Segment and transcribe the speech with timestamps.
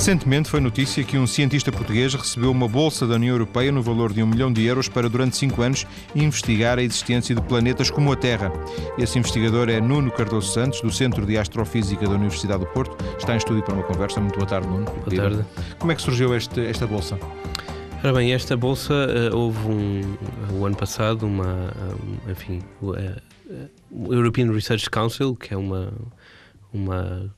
[0.00, 4.14] Recentemente foi notícia que um cientista português recebeu uma bolsa da União Europeia no valor
[4.14, 8.10] de um milhão de euros para, durante cinco anos, investigar a existência de planetas como
[8.10, 8.50] a Terra.
[8.96, 12.96] Esse investigador é Nuno Cardoso Santos, do Centro de Astrofísica da Universidade do Porto.
[13.18, 14.22] Está em estúdio para uma conversa.
[14.22, 14.86] Muito boa tarde, Nuno.
[14.86, 15.44] Boa tarde.
[15.78, 17.18] Como é que surgiu este, esta bolsa?
[18.02, 20.16] Ora bem, esta bolsa uh, houve um,
[20.58, 21.74] o ano passado uma,
[22.26, 25.92] um, enfim, o, uh, European Research Council, que é uma,
[26.72, 27.30] uma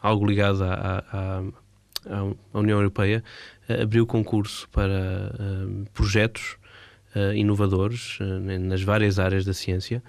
[0.00, 1.42] algo ligado à, à, à
[2.52, 3.22] União Europeia,
[3.68, 6.56] uh, abriu concurso para uh, projetos
[7.14, 8.18] uh, inovadores
[8.60, 10.02] nas várias áreas da ciência.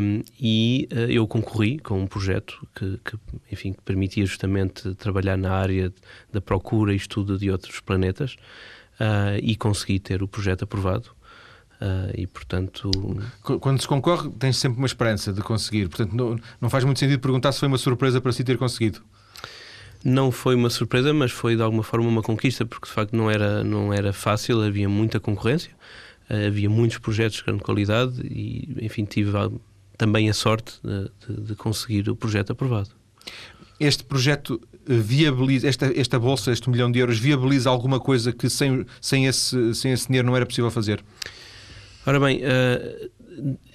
[0.00, 3.18] Um, e eu concorri com um projeto que, que,
[3.50, 5.92] enfim, que permitia justamente trabalhar na área
[6.32, 8.36] da procura e estudo de outros planetas
[9.42, 11.10] e consegui ter o projeto aprovado.
[11.80, 12.90] Uh, e portanto.
[13.60, 15.88] Quando se concorre, tens sempre uma esperança de conseguir.
[15.88, 19.02] Portanto, não, não faz muito sentido perguntar se foi uma surpresa para si ter conseguido.
[20.04, 23.30] Não foi uma surpresa, mas foi de alguma forma uma conquista, porque de facto não
[23.30, 25.72] era, não era fácil, havia muita concorrência,
[26.28, 29.32] uh, havia muitos projetos de grande qualidade e, enfim, tive
[29.96, 32.90] também a sorte de, de conseguir o projeto aprovado.
[33.80, 38.84] Este projeto viabiliza, esta, esta bolsa, este milhão de euros, viabiliza alguma coisa que sem,
[39.00, 41.02] sem, esse, sem esse dinheiro não era possível fazer?
[42.06, 43.10] Ora bem, uh,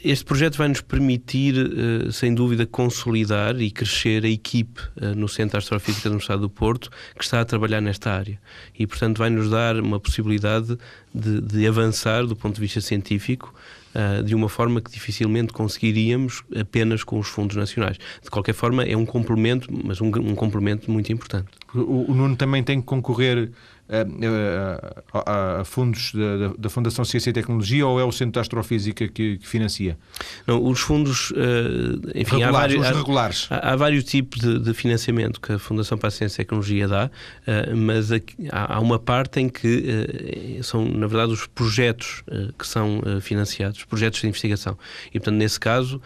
[0.03, 5.27] este projeto vai nos permitir, uh, sem dúvida, consolidar e crescer a equipe uh, no
[5.27, 8.39] Centro de Astrofísica do Estado do Porto que está a trabalhar nesta área.
[8.77, 10.77] E, portanto, vai nos dar uma possibilidade
[11.13, 13.53] de, de avançar do ponto de vista científico
[13.93, 17.97] uh, de uma forma que dificilmente conseguiríamos apenas com os fundos nacionais.
[18.23, 21.47] De qualquer forma, é um complemento, mas um, um complemento muito importante.
[21.73, 23.51] O, o Nuno também tem que concorrer
[23.91, 29.07] a, a, fundos da, da, Fundação Ciência e Tecnologia ou é o Centro de Astrofísica
[29.07, 29.97] que, que financia?
[30.45, 33.47] Não, os fundos, eh, enfim, regulares, há, vários, os regulares.
[33.49, 36.87] Há, há, vários tipos de, de, financiamento que a Fundação para a Ciência e Tecnologia
[36.87, 37.09] dá,
[37.47, 42.23] eh, mas há, há, uma parte em que eh, são, na verdade, os projetos
[42.57, 44.77] que são financiados, projetos de investigação.
[45.07, 46.01] E, portanto, nesse caso,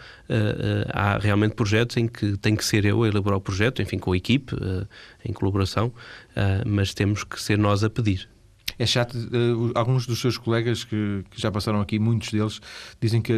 [0.88, 4.12] há realmente projetos em que tem que ser eu a elaborar o projeto, enfim, com
[4.12, 4.56] a equipe,
[5.24, 5.92] em colaboração,
[6.66, 8.28] mas temos que ser nós a pedir.
[8.78, 12.60] É chato, uh, alguns dos seus colegas que, que, já passaram aqui, muitos deles,
[13.00, 13.32] dizem que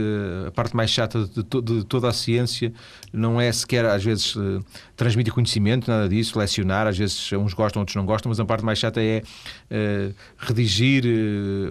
[0.47, 2.73] a parte mais chata de, to, de toda a ciência
[3.13, 4.65] não é sequer, às vezes, uh,
[4.97, 8.65] transmitir conhecimento, nada disso, lecionar, às vezes uns gostam, outros não gostam, mas a parte
[8.65, 9.23] mais chata é
[9.71, 11.05] uh, redigir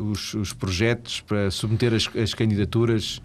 [0.01, 3.19] os, os, projetos para submeter as, as candidaturas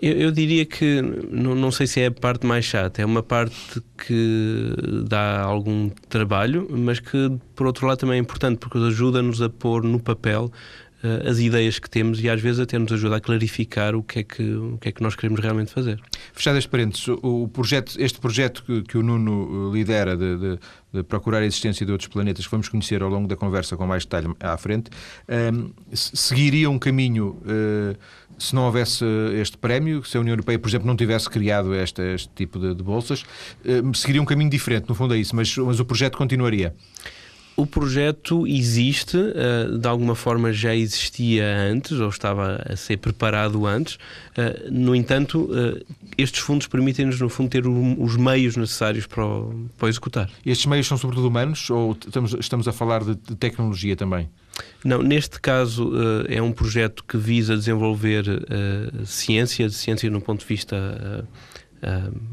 [0.00, 3.22] eu, eu, diria que não, não sei se é a parte mais chata, é uma
[3.22, 4.72] parte que
[5.08, 9.82] dá algum trabalho, mas que por outro lado também é importante porque ajuda-nos a pôr
[9.82, 10.52] no papel
[11.02, 14.20] uh, as ideias que temos e às vezes até nos ajuda a clarificar o que
[14.20, 16.00] é que, o que, é que nós queremos realmente fazer.
[16.32, 20.58] Fechado este parênteses, o projeto, este projeto que, que o Nuno lidera de, de,
[20.92, 23.86] de, procurar a existência de outros planetas que vamos conhecer ao longo da conversa com
[23.86, 24.90] mais detalhe à frente,
[25.28, 27.40] um, ehm, seguiria um caminho.
[27.42, 27.96] Uh,
[28.38, 29.04] se não houvesse
[29.34, 32.74] este prémio, se a União Europeia, por exemplo, não tivesse criado este, este tipo de,
[32.74, 33.24] de bolsas,
[33.64, 36.74] eh, seguiria um caminho diferente, no fundo é isso, mas, mas o projeto continuaria.
[37.58, 43.66] O projeto existe, eh, de alguma forma já existia antes, ou estava a ser preparado
[43.66, 43.98] antes.
[44.36, 45.82] Eh, no entanto, eh,
[46.16, 50.30] estes fundos permitem-nos, no fundo, ter os meios necessários para o, para o executar.
[50.46, 54.30] Estes meios são sobretudo humanos ou estamos, estamos a falar de, de tecnologia também?
[54.84, 55.92] Não, neste caso
[56.28, 58.24] é um projeto que visa desenvolver
[59.04, 61.57] ciência, ciência no ponto de vista Uh,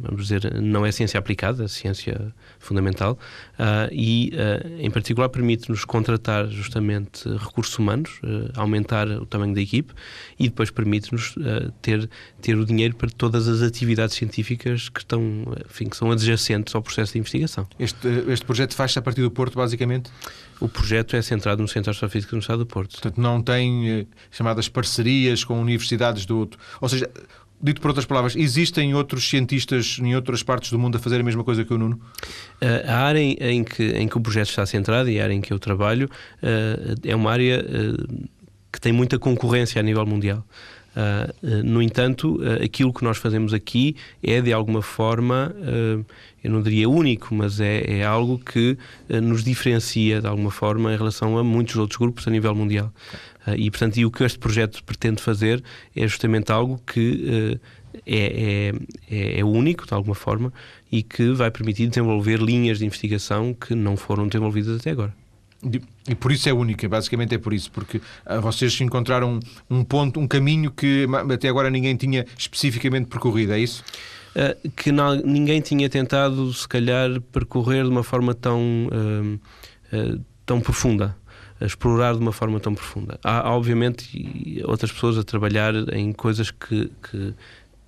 [0.01, 3.17] vamos dizer, não é ciência aplicada, é ciência fundamental,
[3.59, 8.19] uh, e, uh, em particular, permite-nos contratar justamente recursos humanos,
[8.55, 9.93] aumentar o tamanho da equipe
[10.39, 11.35] e depois permite-nos
[11.81, 12.09] ter,
[12.41, 15.21] ter o dinheiro para todas as atividades científicas que, estão,
[15.69, 17.67] enfim, que são adjacentes ao processo de investigação.
[17.79, 20.09] Este, este projeto faz-se a partir do Porto, basicamente?
[20.59, 22.91] O projeto é centrado no Centro de Astrofísica no Estado do Porto.
[22.91, 26.59] Portanto, não tem chamadas parcerias com universidades do outro.
[26.79, 27.09] Ou seja,
[27.61, 31.23] Dito por outras palavras, existem outros cientistas em outras partes do mundo a fazer a
[31.23, 31.99] mesma coisa que o Nuno?
[32.61, 35.41] Uh, a área em que, em que o projeto está centrado e a área em
[35.41, 36.09] que eu trabalho
[36.43, 38.29] uh, é uma área uh,
[38.71, 40.45] que tem muita concorrência a nível mundial.
[40.95, 45.53] Uh, no entanto, uh, aquilo que nós fazemos aqui é de alguma forma,
[46.43, 48.77] eu não diria único, mas é, é algo que
[49.09, 52.93] nos diferencia de alguma forma em relação a muitos outros grupos a nível mundial.
[53.57, 55.63] e, portanto, e o que este projeto pretende fazer
[55.95, 57.59] é justamente algo que
[58.05, 58.71] é,
[59.09, 60.51] é, é, único, de alguma forma,
[60.91, 65.13] e que vai permitir desenvolver linhas de investigação que não foram desenvolvidas até agora.
[66.07, 70.19] E por isso é única, basicamente é por isso, porque ah, vocês encontraram um ponto,
[70.19, 73.83] um caminho que até agora ninguém tinha especificamente percorrido, é isso?
[74.35, 78.59] Uh, que não, ninguém tinha tentado, se calhar, percorrer de uma forma tão.
[78.91, 81.15] Uh, tão profunda
[81.61, 83.19] explorar de uma forma tão profunda.
[83.23, 87.33] Há, obviamente, outras pessoas a trabalhar em coisas que, que,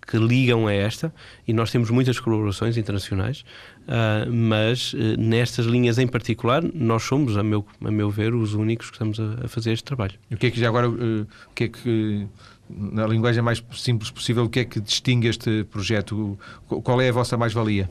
[0.07, 1.13] que ligam a esta,
[1.47, 3.43] e nós temos muitas colaborações internacionais,
[3.87, 8.53] uh, mas uh, nestas linhas em particular, nós somos, a meu, a meu ver, os
[8.53, 10.13] únicos que estamos a, a fazer este trabalho.
[10.29, 12.27] E o que é que já agora, uh, o que é que,
[12.69, 16.37] na linguagem mais simples possível, o que é que distingue este projeto?
[16.67, 17.89] Qual é a vossa mais-valia?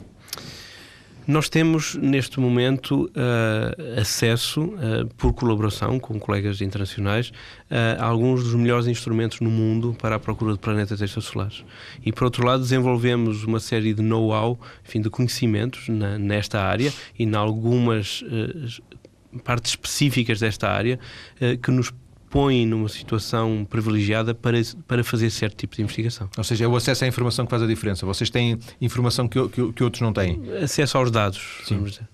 [1.27, 7.29] Nós temos, neste momento, uh, acesso, uh, por colaboração com colegas internacionais,
[7.69, 11.65] uh, a alguns dos melhores instrumentos no mundo para a procura de planetas extrasolares.
[12.05, 14.57] E, por outro lado, desenvolvemos uma série de know-how,
[14.87, 18.23] enfim, de conhecimentos na, nesta área e em algumas
[19.43, 20.97] partes específicas desta área
[21.61, 21.91] que nos
[22.29, 24.57] põe numa situação privilegiada para,
[24.87, 26.29] para fazer certo tipo de investigação.
[26.37, 28.05] Ou seja, é o acesso à informação que faz a diferença.
[28.05, 30.41] Vocês têm informação que, que, que outros não têm.
[30.61, 31.75] Acesso aos dados, Sim.
[31.75, 32.07] vamos dizer.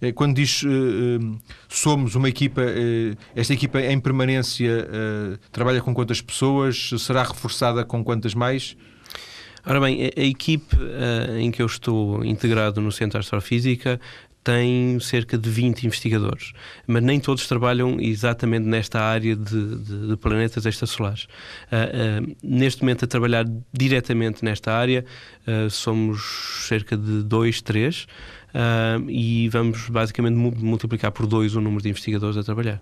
[0.00, 1.38] Eh, quando diz uh,
[1.68, 6.90] somos uma equipa, uh, esta equipa em permanência uh, trabalha com quantas pessoas?
[6.98, 8.76] Será reforçada com quantas mais?
[9.66, 10.74] Ora bem, a, a equipe
[11.38, 14.00] em que eu estou integrado no Centro de Astrofísica
[14.48, 16.54] tem cerca de 20 investigadores,
[16.86, 21.24] mas nem todos trabalham exatamente nesta área de, de, de planetas extrasolares.
[21.24, 25.04] Uh, uh, neste momento, a trabalhar diretamente nesta área,
[25.46, 28.06] uh, somos cerca de 2, 3
[29.06, 32.80] e vamos basicamente multiplicar por 2 o número de investigadores a trabalhar.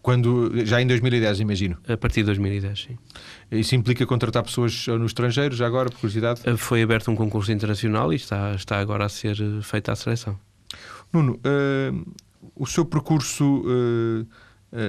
[0.00, 1.76] Quando, já em 2010, imagino.
[1.86, 2.96] A partir de 2010, sim.
[3.52, 6.40] Isso implica contratar pessoas no estrangeiro, já agora, por curiosidade?
[6.56, 10.47] Foi aberto um concurso internacional e está, está agora a ser feita a seleção.
[11.12, 12.14] Nuno, uh,
[12.54, 14.26] o seu percurso uh,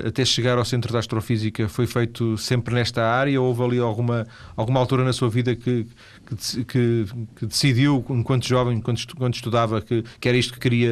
[0.06, 4.28] até chegar ao Centro de Astrofísica foi feito sempre nesta área ou houve ali alguma,
[4.56, 5.88] alguma altura na sua vida que,
[6.26, 7.06] que, que,
[7.36, 10.92] que decidiu, enquanto jovem, enquanto, estudava, que, que era isto que queria,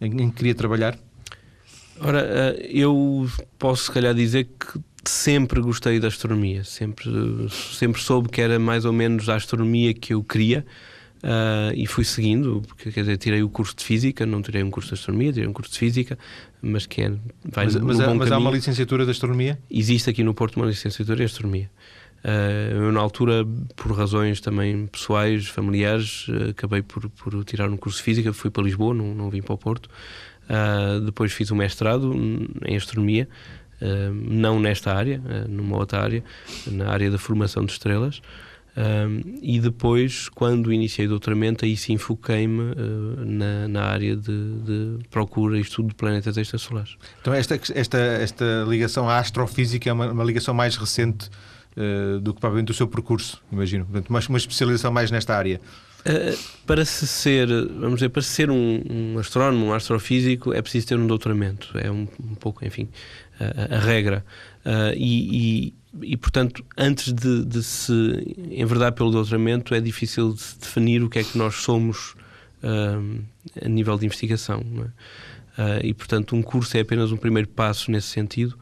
[0.00, 0.98] em, em que queria trabalhar?
[2.00, 7.10] Ora, eu posso se calhar dizer que sempre gostei da astronomia, sempre,
[7.50, 10.64] sempre soube que era mais ou menos a astronomia que eu queria.
[11.22, 14.72] Uh, e fui seguindo, porque quer dizer, tirei o curso de Física, não tirei um
[14.72, 16.18] curso de Astronomia, tirei um curso de Física,
[16.60, 17.12] mas que é,
[17.44, 19.56] vai mas, no, mas, bom mas há uma licenciatura de Astronomia?
[19.70, 21.70] Existe aqui no Porto uma licenciatura de Astronomia.
[22.24, 23.46] Uh, eu, na altura,
[23.76, 28.50] por razões também pessoais, familiares, uh, acabei por, por tirar um curso de Física, fui
[28.50, 29.88] para Lisboa, não, não vim para o Porto.
[31.06, 32.12] depois fiz um mestrado
[32.66, 33.28] em Astronomia,
[34.12, 36.22] não nesta área, numa outra área,
[36.66, 38.20] na área da formação de estrelas.
[38.74, 44.54] Um, e depois, quando iniciei o doutoramento, aí sim foquei-me uh, na, na, área de,
[44.60, 46.96] de, procura e estudo de planetas extrasolares.
[47.20, 51.28] Então, esta, esta, esta ligação à astrofísica é uma, uma ligação mais recente
[51.76, 53.84] uh, do que provavelmente o seu percurso, imagino.
[53.84, 55.60] Portanto, uma, uma especialização mais nesta área.
[56.00, 56.36] Uh,
[56.66, 57.48] para se ser,
[57.78, 61.76] vamos dizer, para ser um, um, astrónomo, um astrofísico, é preciso ter um doutoramento.
[61.76, 62.88] É um, um pouco, enfim,
[63.38, 64.24] a, a regra.
[64.64, 65.74] Uh, e, e,
[66.20, 67.92] portanto, antes de, de, se
[68.50, 72.14] enverdar pelo doutoramento, é difícil de se definir o que é que nós somos
[72.62, 73.22] uh,
[73.62, 74.64] a nível de investigação.
[75.58, 75.86] É?
[75.86, 78.58] e, portanto, um curso é apenas um primeiro passo nesse sentido.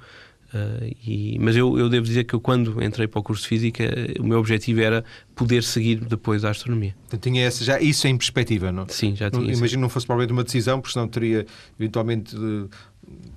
[0.53, 3.49] Uh, e, mas eu, eu, devo dizer que eu, quando entrei para o curso de
[3.49, 3.85] Física,
[4.19, 5.05] o meu objetivo era
[5.35, 6.95] poder seguir depois a astronomia.
[7.07, 8.87] Então, tinha essa, já isso em perspectiva, não?
[8.89, 9.43] Sim, já tinha.
[9.43, 11.47] Não, imagino não fosse provavelmente uma decisão, porque senão teria
[11.79, 12.69] eventualmente uh,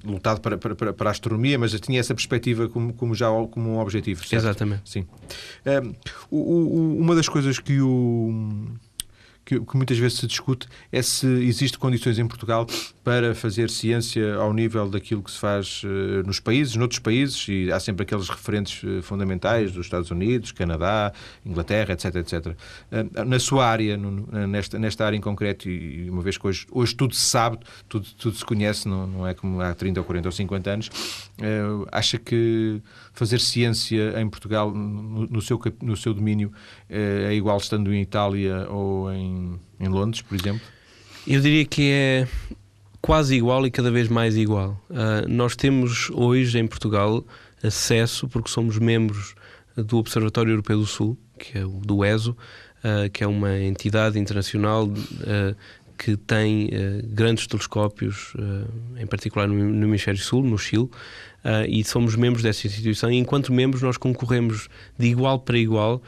[0.04, 3.80] lutado para, para, para, a astronomia, mas tinha essa perspectiva como, como já como um
[3.80, 4.22] objetivo.
[4.22, 4.42] Certo?
[4.42, 4.90] Exatamente.
[4.90, 5.02] Sim.
[5.02, 5.96] Uh,
[6.32, 8.66] o, o, uma das coisas que o
[9.46, 12.66] que, que, muitas vezes se discute é se existem condições em Portugal
[13.04, 17.70] para fazer ciência ao nível daquilo que se faz uh, nos países, noutros países, e
[17.72, 21.12] há sempre aqueles referentes uh, fundamentais dos Estados Unidos, Canadá,
[21.46, 22.46] Inglaterra, etc, etc.
[22.48, 26.66] Uh, na sua área, no, nesta, nesta área em concreto, e, uma vez que hoje,
[26.72, 30.06] hoje tudo se sabe, tudo, tudo se conhece, não, não é como há 30 ou
[30.06, 30.90] 40 ou 50 anos,
[31.92, 32.82] acha que
[33.12, 36.54] fazer ciência em Portugal, no, no seu, no seu domínio,
[36.90, 40.62] é igual estando em Itália ou em, em Londres, por exemplo?
[41.26, 42.28] Eu diria que é
[43.04, 44.82] quase igual e cada vez mais igual.
[44.90, 47.22] Uh, nós temos hoje em Portugal
[47.62, 49.36] acesso, porque somos membros
[49.76, 54.18] do Observatório Europeu do Sul, que é o do ESO, uh, que é uma entidade
[54.18, 55.56] internacional uh,
[55.98, 56.70] que tem
[57.14, 58.34] grandes telescópios,
[59.00, 60.90] em particular no, no, Hemisfério Sul, no Chile,
[61.70, 63.10] e somos membros dessa instituição.
[63.10, 64.68] E enquanto membros, nós concorremos
[64.98, 66.02] de igual para igual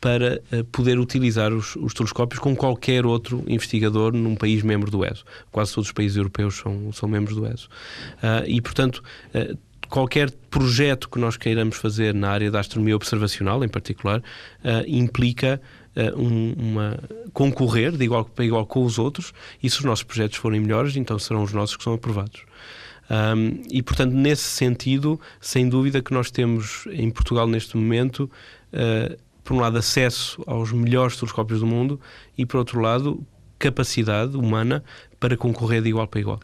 [0.00, 5.04] para uh, poder utilizar os, os, telescópios com qualquer outro investigador num país membro do
[5.04, 5.24] ESO.
[5.52, 7.68] Quase todos os países europeus são, são membros do ESO.
[8.16, 9.02] Uh, e, portanto,
[9.34, 9.56] uh,
[9.88, 14.22] qualquer projeto que nós queiramos fazer na área da astronomia observacional, em particular,
[14.86, 15.58] implica
[16.14, 16.98] um, uma
[17.32, 19.32] concorrer de igual para igual com os outros
[19.62, 22.44] e se os nossos projetos forem melhores, então serão os nossos que são aprovados.
[23.10, 28.30] Um, e, portanto, nesse sentido, sem dúvida que nós temos em Portugal neste momento,
[28.72, 29.16] uh,
[29.48, 31.98] por um lado, acesso aos melhores telescópios do mundo
[32.36, 33.26] e, por outro lado,
[33.58, 34.84] capacidade humana
[35.18, 36.40] para concorrer de igual para igual.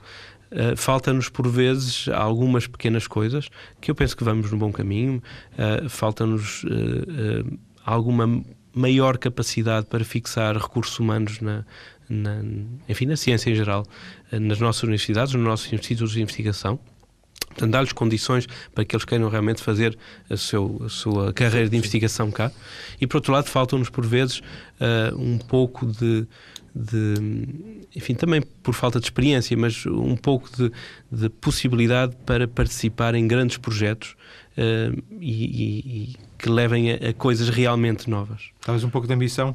[0.51, 5.23] Uh, Falta-nos, por vezes, algumas pequenas coisas que eu penso que vamos no bom caminho.
[5.53, 8.43] Uh, Falta-nos uh, alguma
[8.75, 11.63] maior capacidade para fixar recursos humanos na,
[12.09, 12.43] na,
[12.89, 13.85] enfim, na ciência em geral,
[14.33, 16.81] nas nossas universidades, nos nossos institutos de investigação.
[17.49, 19.97] Portanto, dar-lhes condições para que eles queiram realmente fazer
[20.29, 22.51] a, seu, a sua carreira de investigação cá.
[23.01, 26.27] E, por outro lado, faltam-nos, por vezes, uh, um pouco de,
[26.75, 27.15] de,
[27.95, 30.73] Enfim, também por falta de experiência, mas um pouco de,
[31.11, 34.17] de possibilidade para participar em grandes projetos
[34.59, 38.51] uh, e, e, que levem a, a coisas realmente novas.
[38.61, 39.55] Talvez um pouco de ambição?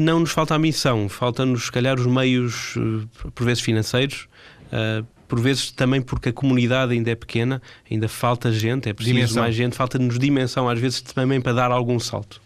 [0.00, 4.26] Não nos falta a missão, falta-nos, se calhar, os meios, eh, por vezes financeiros,
[4.72, 9.14] uh, por vezes também porque a comunidade ainda é pequena, ainda falta gente, é preciso
[9.14, 9.42] dimensão.
[9.42, 12.40] mais gente, falta-nos dimensão, às vezes também para dar algum salto.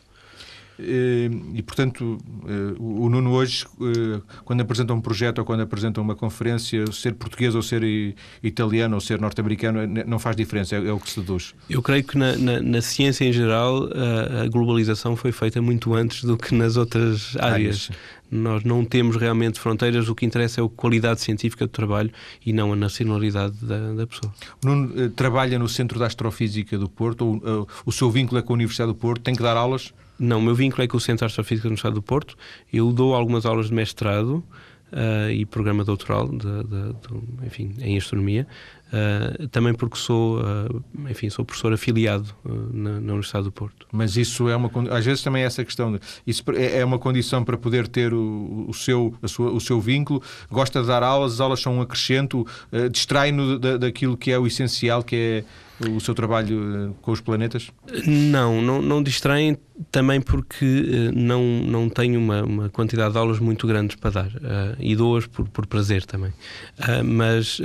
[0.83, 6.01] Eh, e, portanto, eh, o Nuno hoje, eh, quando apresenta um projeto ou quando apresenta
[6.01, 7.83] uma conferência, ser português ou ser
[8.43, 11.55] italiano ou ser norte-americano não faz diferença, é, o que se deduz.
[11.69, 15.95] Eu creio que na, na, na ciência em geral a, a, globalização foi feita muito
[15.95, 17.91] antes do que nas outras áreas.
[17.91, 17.91] áreas.
[18.31, 22.11] Nós não temos realmente fronteiras, o que interessa é a qualidade científica do trabalho
[22.45, 24.33] e não a nacionalidade da, da pessoa.
[24.65, 28.53] O Nuno trabalha no Centro de Astrofísica do Porto, ou, o seu vínculo é com
[28.53, 29.93] a Universidade do Porto, tem que dar aulas?
[30.19, 32.37] Não, o meu vínculo é com o Centro de Astrofísica do Estado do Porto.
[32.73, 34.45] Eu dou algumas aulas de mestrado
[34.93, 38.47] uh, e programa doutoral, de, de, de, enfim, em astronomia.
[38.91, 42.35] Uh, também porque sou, uh, enfim, sou professor afiliado
[42.73, 43.87] na, na, Universidade do Porto.
[43.93, 45.97] Mas isso é uma às vezes também é essa questão.
[46.27, 50.21] Isso é, é uma condição para poder ter o, o seu sua, o seu vínculo.
[50.51, 52.45] Gosta de dar aulas, as aulas são um acrescento,
[52.91, 55.45] distrai-no da, daquilo que é o essencial, que é
[55.89, 57.71] o seu trabalho com os planetas?
[58.07, 59.57] Não, não, não distraem
[59.91, 64.27] também porque uh, não, não tenho uma, uma quantidade de aulas muito grandes para dar
[64.27, 66.31] uh, e dou-as por, por prazer também.
[66.31, 67.61] Uh, mas,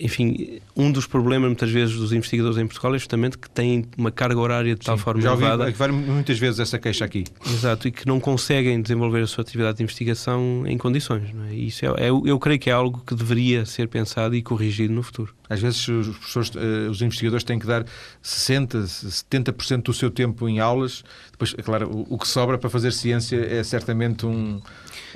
[0.00, 4.10] enfim, um dos problemas muitas vezes dos investigadores em Portugal é justamente que têm uma
[4.10, 5.92] carga horária de tal Sim, forma já ouvi elevada.
[5.92, 7.24] muitas vezes essa queixa aqui.
[7.46, 11.28] Exato, e que não conseguem desenvolver a sua atividade de investigação em condições.
[11.50, 11.54] É?
[11.54, 15.02] Isso é, é, eu creio que é algo que deveria ser pensado e corrigido no
[15.02, 15.34] futuro.
[15.50, 16.52] Às vezes os professores,
[16.88, 17.84] os investigadores têm que dar
[18.24, 18.86] 60%,
[19.30, 21.04] 70% do seu tempo em aulas
[21.40, 24.60] depois, é claro, o, o, que sobra para fazer ciência é certamente um,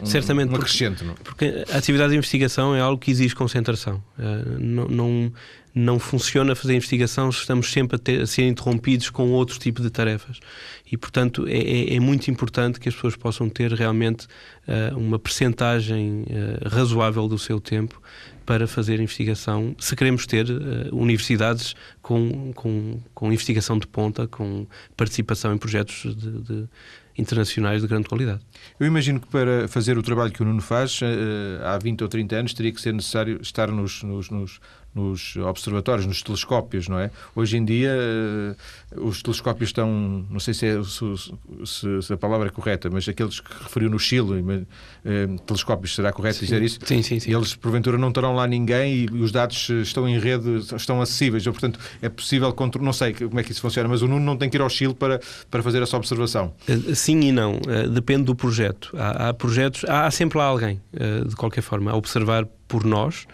[0.01, 1.05] um certamente um acrescento.
[1.23, 4.03] Porque, porque a atividade de investigação é algo que exige concentração.
[4.19, 5.33] Uh, não, não,
[5.75, 9.83] não funciona fazer investigação se estamos sempre a, ter, a, ser interrompidos com outro tipo
[9.83, 10.41] de tarefas.
[10.91, 14.27] E, portanto, é, é, é muito importante que as pessoas possam ter realmente
[14.67, 18.01] uh, uma percentagem uh, razoável do seu tempo
[18.45, 24.67] para fazer investigação, se queremos ter uh, universidades com, com, com, investigação de ponta, com
[24.97, 26.69] participação em projetos de, de
[27.17, 28.41] internacionais de grande qualidade.
[28.79, 32.09] Eu imagino que para fazer o trabalho que o Nuno faz, uh, há 20 ou
[32.09, 34.61] 30 anos, teria que ser necessário estar nos, nos, nos
[34.95, 37.11] nos observatórios, nos telescópios, não é?
[37.35, 37.93] Hoje em dia
[38.97, 43.09] uh, os telescópios estão, não sei se, é, se, se, a palavra é correta, mas
[43.09, 46.45] aqueles que referiu no Chile, uh, telescópios, será correto sim.
[46.45, 46.79] dizer isso?
[46.85, 47.35] Sim, sim, sim.
[47.35, 51.81] Eles porventura não terão lá ninguém e os dados estão em rede, estão acessíveis, portanto
[52.01, 54.49] é possível controlar, não sei como é que isso funciona, mas o Nuno não tem
[54.49, 55.21] que ir ao Chile para,
[55.51, 56.55] para fazer essa observação.
[56.69, 57.61] Eh, sim e não,
[57.93, 58.95] depende do projeto.
[58.97, 60.81] Há, há projetos, há sempre lá alguém,
[61.27, 63.27] de qualquer forma, a observar por nós,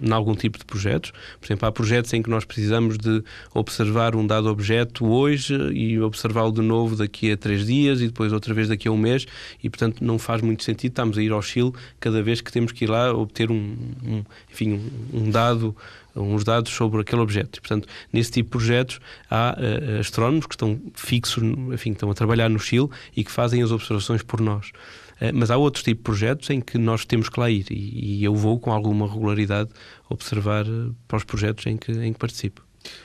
[0.00, 1.12] em algum tipo de projetos.
[1.40, 3.22] Por exemplo, há projetos em que nós precisamos de
[3.54, 8.32] observar um dado objeto hoje e observá-lo de novo daqui a três dias e depois
[8.32, 9.26] outra vez daqui a um mês
[9.62, 12.72] e, portanto, não faz muito sentido estarmos a ir ao Chile cada vez que temos
[12.72, 15.74] que ir lá obter um, um enfim, um dado
[16.16, 17.58] uns dados sobre aquele objeto.
[17.58, 22.10] E, portanto, nesse tipo de projetos há uh, astrónomos que estão fixos, enfim, que estão
[22.10, 24.72] a trabalhar no Chile e que fazem as observações por nós.
[25.20, 28.22] Eh, mas há outros tipos de projetos em que nós temos que lá ir e,
[28.22, 29.70] eu vou com alguma regularidade
[30.08, 32.62] observar eh, para os projetos em que, em que participo.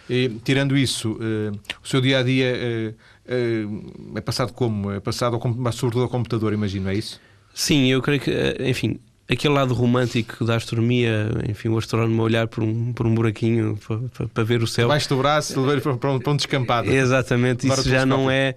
[0.10, 4.92] E, tirando isso, uh, o seu dia a dia uh, uh, é passado como?
[4.92, 7.20] É passado ao, sobretudo ao computador, imagino, é isso?
[7.52, 9.00] Sim, eu creio que, enfim,
[9.34, 13.78] aquele lado romântico da astronomia, enfim, o astrónomo a olhar por um, por um buraquinho
[13.88, 14.90] para, para, para ver o céu.
[14.90, 16.92] Baixo do braço, levar para um, para um descampado.
[16.92, 18.56] Exatamente, isso já não é,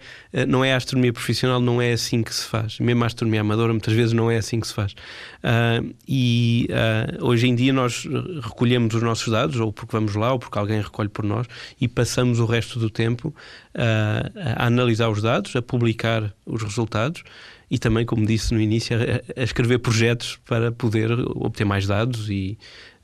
[0.48, 2.78] não é a astronomia profissional, não é assim que se faz.
[2.80, 4.92] Mesmo a astronomia amadora, muitas vezes não é assim que se faz.
[4.92, 8.06] Uh, e uh, hoje em dia nós
[8.42, 11.46] recolhemos os nossos dados, ou porque vamos lá, ou porque alguém recolhe por nós,
[11.80, 17.22] e passamos o resto do tempo uh, a analisar os dados, a publicar os resultados
[17.70, 22.28] e também, como disse no início, a, a escrever projetos para poder obter mais dados
[22.28, 22.58] e,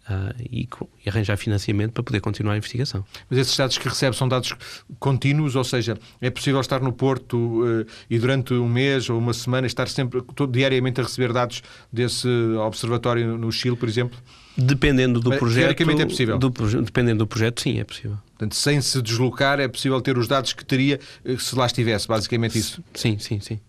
[0.09, 0.69] Uh, e,
[1.05, 3.05] e, arranjar financiamento para poder continuar a investigação.
[3.29, 4.57] Mas esses dados que recebe são dados
[4.99, 9.33] contínuos, ou seja, é possível estar no Porto uh, e durante um mês ou uma
[9.33, 11.63] semana estar sempre todo, diariamente a receber dados
[11.93, 12.27] desse
[12.57, 14.19] observatório no Chile, por exemplo?
[14.57, 15.77] Dependendo do Mas, projeto.
[15.77, 16.39] Teoricamente é possível.
[16.39, 16.51] Do,
[16.83, 18.19] dependendo do projeto, sim, é possível.
[18.31, 22.09] Portanto, sem se deslocar, é possível ter os dados que teria eh, se lá estivesse,
[22.09, 22.83] basicamente isso.
[22.95, 23.61] Sim, sim, sim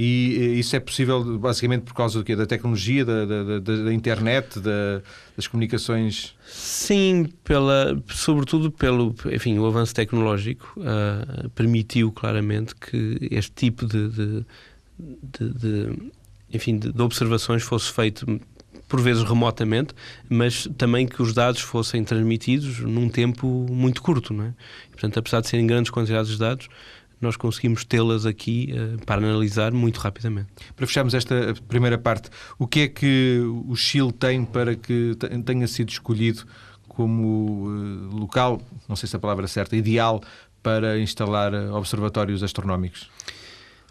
[0.00, 2.36] e isso é possível basicamente por causa do quê?
[2.36, 5.02] da tecnologia, da, da, da internet, da,
[5.36, 6.36] das comunicações?
[6.46, 14.08] Sim, pela, sobretudo pelo enfim, o avanço tecnológico uh, permitiu claramente que este tipo de,
[14.08, 14.46] de,
[15.00, 16.12] de, de
[16.54, 18.40] enfim, de, observações fosse feito
[18.86, 19.94] por vezes remotamente,
[20.28, 24.54] mas também que os dados fossem transmitidos num tempo muito curto, não é?
[24.86, 26.68] E, portanto, apesar de serem grandes quantidades de dados,
[27.20, 30.48] nós conseguimos tê-las aqui uh, para analisar muito rapidamente.
[30.76, 35.66] Para fecharmos esta primeira parte, o que é que o Chile tem para que tenha
[35.66, 36.44] sido escolhido
[36.88, 40.20] como uh, local, não sei se a palavra é certa, ideal
[40.62, 43.08] para instalar eh, observatórios astronómicos?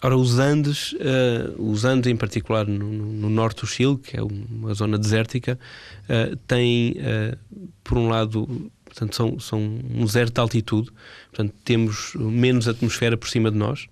[0.01, 4.22] Ora, os Andes, uh, os Andes em particular no, no, norte do Chile, que é
[4.22, 5.57] uma zona desértica,
[6.03, 10.89] uh, tem, uh, por um lado, portanto, são, são um zero de altitude,
[11.30, 13.88] portanto, temos menos atmosfera por cima de nós,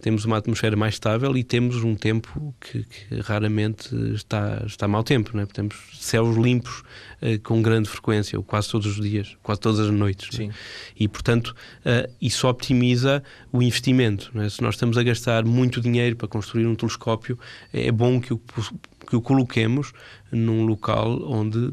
[0.00, 5.02] temos uma atmosfera mais estável e temos um tempo que, que raramente está, está mau
[5.02, 5.46] tempo, não é?
[5.46, 6.82] temos céus limpos
[7.20, 10.28] uh, com grande frequência, ou quase todos os dias, quase todas as noites.
[10.36, 10.50] Sim.
[10.98, 11.48] E, portanto,
[11.80, 13.22] uh, isso optimiza
[13.52, 14.30] o investimento.
[14.40, 14.48] É?
[14.48, 17.36] Se nós estamos a gastar muito dinheiro para construir um telescópio,
[17.72, 19.92] é bom que o, que o coloquemos
[20.30, 21.72] num local onde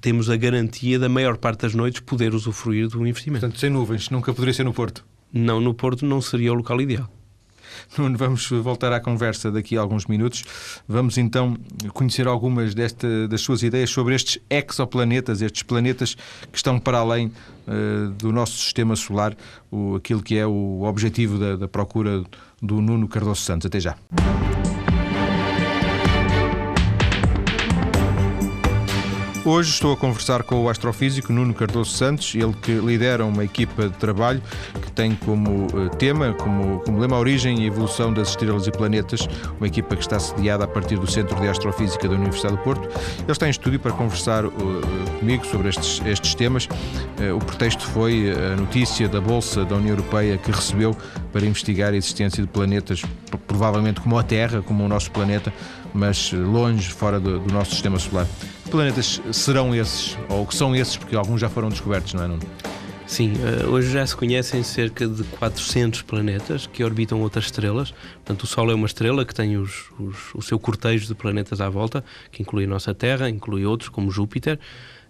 [0.00, 3.40] temos a garantia da maior parte das noites poder usufruir do investimento.
[3.40, 5.04] Portanto, sem nuvens, nunca poderia ser no Porto?
[5.32, 7.08] Não, no Porto não seria o local ideal.
[7.96, 10.44] Nuno, vamos voltar à conversa daqui a alguns minutos.
[10.88, 11.56] Vamos então
[11.92, 16.14] conhecer algumas desta, das suas ideias sobre estes exoplanetas, estes planetas
[16.50, 17.26] que estão para além
[17.66, 19.36] uh, do nosso sistema solar,
[19.70, 22.22] o, aquilo que é o objetivo da, da procura
[22.60, 23.66] do Nuno Cardoso Santos.
[23.66, 23.96] Até já.
[29.42, 33.88] Hoje estou a conversar com o astrofísico Nuno Cardoso Santos, ele que lidera uma equipa
[33.88, 34.42] de trabalho
[34.82, 38.70] que tem como eh, tema, como, como lema a origem e evolução das estrelas e
[38.70, 39.26] planetas,
[39.56, 42.86] uma equipa que está sediada a partir do Centro de Astrofísica da Universidade do Porto.
[43.18, 44.50] Ele está em estúdio para conversar uh,
[45.18, 46.66] comigo sobre estes, estes temas.
[46.66, 50.94] Uh, o pretexto foi a notícia da Bolsa da União Europeia que recebeu
[51.32, 53.02] para investigar a existência de planetas,
[53.46, 55.50] provavelmente como a Terra, como o nosso planeta,
[55.94, 58.26] mas longe, fora do, do nosso sistema solar
[58.70, 60.16] planetas serão esses?
[60.28, 62.42] Ou que são esses, porque alguns já foram descobertos, não é, Nuno?
[63.06, 67.90] Sim, eh, hoje já se conhecem cerca de 400 planetas que orbitam outras estrelas.
[67.90, 71.60] Portanto, o Sol é uma estrela que tem os, os, o seu cortejo de planetas
[71.60, 74.60] à volta, que inclui a nossa Terra, inclui outros como Júpiter.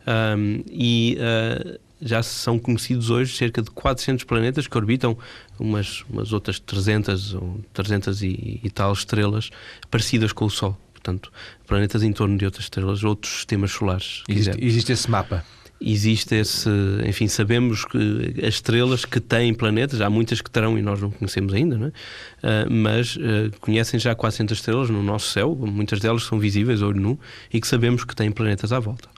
[0.07, 5.19] Um, e uh, já são conhecidos hoje cerca de 400 planetas que orbitam
[5.59, 9.51] umas, umas outras 300 ou 300 e, e tal estrelas
[9.91, 11.33] parecidas com o Sol portanto,
[11.67, 14.23] planetas em torno de outras estrelas, outros sistemas solares.
[14.29, 15.45] Existe, existe esse mapa?
[15.83, 16.69] Existe esse,
[17.07, 21.11] enfim, sabemos que as estrelas que têm planetas, há muitas que terão e nós não
[21.11, 21.89] conhecemos ainda, não é?
[21.89, 26.87] Uh, mas uh, conhecem já 400 estrelas no nosso céu, muitas delas são visíveis a
[26.87, 29.09] olho nu e que sabemos que têm planetas à volta.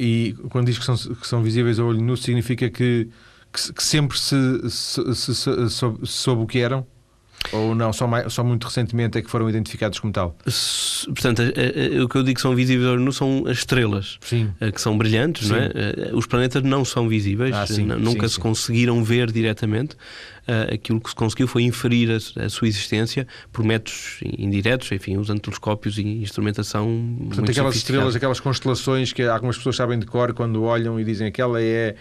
[0.00, 3.08] E quando diz que são, que são visíveis a olho nu, significa que,
[3.52, 4.36] que, que sempre se,
[4.70, 6.86] se, se, se soube o que eram?
[7.52, 10.36] Ou não, só, mais, só muito recentemente é que foram identificados como tal?
[11.06, 11.42] Portanto,
[12.02, 14.50] o que eu digo que são visíveis não são as estrelas, sim.
[14.60, 15.70] Eh, que são brilhantes, não é?
[15.74, 19.96] Eh, os planetas não são visíveis, ah, sim, nunca sim, se conseguiram ver diretamente.
[20.46, 25.16] Uh, aquilo que se conseguiu foi inferir a, a, sua existência por métodos indiretos, enfim,
[25.16, 27.16] usando telescópios e instrumentação.
[27.26, 31.26] Portanto, aquelas estrelas, aquelas constelações que algumas pessoas sabem de cor quando olham e dizem
[31.26, 31.96] aquela é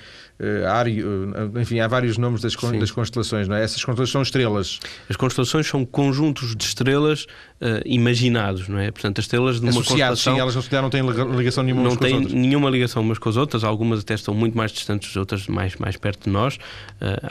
[0.70, 3.64] Ario, uh, enfim, há vários nomes das, das constelações, não é?
[3.64, 4.80] Essas constelações são estrelas.
[5.10, 7.26] As constelações são conjuntos de estrelas
[7.62, 8.92] uh, imaginados, não é?
[8.92, 10.34] Portanto, as estrelas de uma Associados, constelação...
[10.34, 13.38] sim, elas não, se não têm ligação nenhuma não têm nenhuma ligação umas com as
[13.38, 16.60] outras, algumas até estão muito mais distantes, outras mais, mais perto de nós, uh,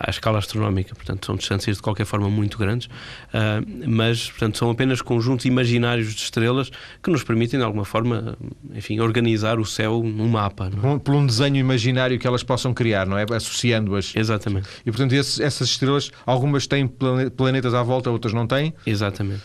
[0.00, 4.70] à escala astronómica, portanto são distâncias de qualquer forma muito grandes, uh, mas portanto são
[4.70, 6.70] apenas conjuntos imaginários de estrelas
[7.02, 8.36] que nos permitem de alguma forma,
[8.74, 10.70] enfim, organizar o céu num mapa.
[10.70, 10.98] É?
[10.98, 13.24] Por um- desenho imaginário que elas possam criar, não é?
[13.34, 14.14] Associando-as.
[14.14, 18.72] Exatamente, E portanto, esses- essas estrelas, algumas têm plane- planetas à volta, outras não têm.
[18.86, 19.42] exatamente.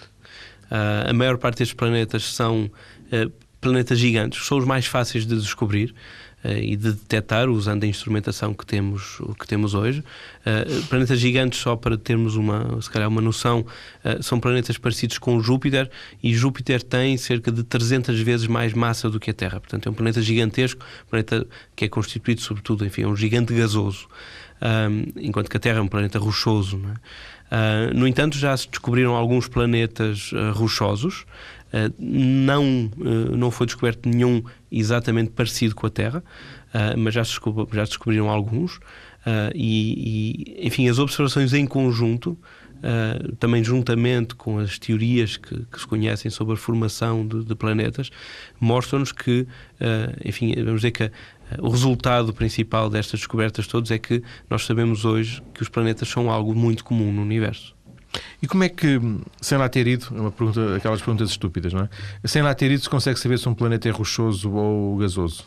[0.72, 5.36] Uh, a maior parte destes planetas são uh, planetas gigantes, são os mais fáceis de
[5.36, 5.94] descobrir
[6.44, 10.04] uh, e de detectar usando a instrumentação que temos, que temos hoje.
[10.46, 13.66] Uh, planetas gigantes, só para termos uma, se calhar uma noção,
[14.06, 15.90] uh, são planetas parecidos com Júpiter
[16.24, 19.60] e Júpiter tem cerca de 300 vezes mais massa do que a Terra.
[19.60, 24.08] Portanto, é um planeta gigantesco, planeta que é constituído sobretudo, enfim, é um gigante gasoso.
[25.16, 26.78] Enquanto que a Terra é um planeta rochoso.
[26.78, 26.94] não é?
[27.52, 31.26] Uh, no entanto, já se descobriram alguns planetas uh, rochosos.
[31.72, 32.90] Uh, não,
[33.36, 36.24] não foi descoberto nenhum exatamente parecido com a Terra,
[36.98, 37.34] mas já se,
[37.72, 38.80] já se descobriram alguns.
[39.54, 42.38] E, e, enfim, as observações em conjunto,
[42.80, 47.56] uh, também juntamente com as teorias que, que se conhecem sobre a formação de, de
[47.56, 48.10] planetas,
[48.60, 49.48] mostram-nos que, uh,
[50.24, 51.12] enfim, vamos dizer que uh,
[51.58, 56.30] o resultado principal destas descobertas todas é que nós sabemos hoje que os planetas são
[56.30, 57.76] algo muito comum no universo.
[58.42, 59.00] E como é que,
[59.42, 61.90] sem lá ter ido, é uma pergunta, aquelas perguntas estúpidas, não é?
[62.28, 65.46] Sem lá ter ido, se consegue saber se um planeta é rochoso ou gasoso?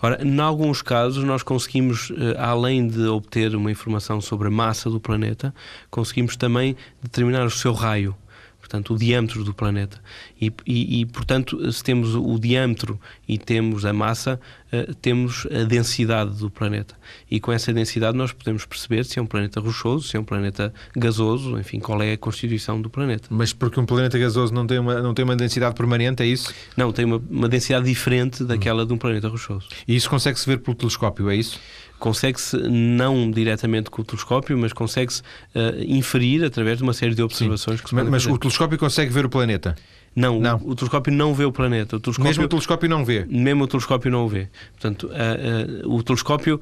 [0.00, 4.90] Ora, em alguns casos, nós conseguimos, eh, além de obter uma informação sobre a massa
[4.90, 5.54] do planeta,
[5.90, 8.14] conseguimos também determinar o seu raio,
[8.64, 10.00] portanto, o diâmetro do planeta.
[10.40, 12.98] E, e- e, portanto, se temos o diâmetro
[13.28, 14.40] e temos a massa,
[14.72, 16.94] eh, temos a densidade do planeta.
[17.30, 20.24] E com essa densidade nós podemos perceber se é um planeta rochoso, se é um
[20.24, 23.28] planeta gasoso, enfim, qual é a constituição do planeta.
[23.30, 26.52] Mas porque um planeta gasoso não tem uma, não tem uma densidade permanente, é isso?
[26.74, 29.68] Não, tem uma, uma densidade diferente daquela de um planeta rochoso.
[29.86, 31.60] E isso consegue-se ver pelo telescópio, é isso?
[32.04, 35.22] Consegue-se não diretamente com o telescópio, mas consegue-se
[35.54, 39.10] eh, inferir através de uma série de observações que se Mas, mas o telescópio consegue
[39.10, 39.74] ver o planeta.
[40.14, 40.58] Não, não.
[40.58, 41.96] O, o telescópio não vê o planeta.
[41.96, 43.24] O telescópio, Mesmo o telescópio não vê.
[43.24, 44.50] mesmo o telescópio não o vê.
[44.72, 46.60] Portanto, ah, ah, o telescópio